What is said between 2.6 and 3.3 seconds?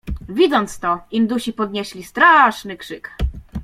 krzyk."